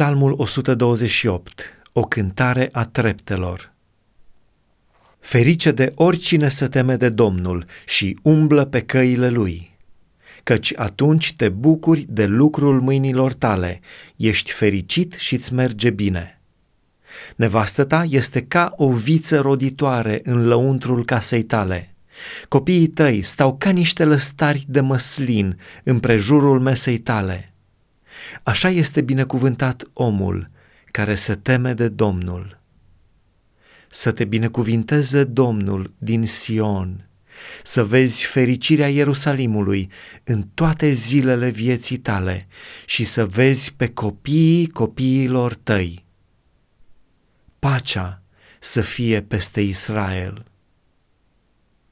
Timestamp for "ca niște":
23.56-24.04